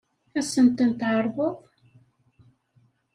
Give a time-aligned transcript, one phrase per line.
[0.37, 1.55] Ad sen-tent-tɛeṛḍeḍ?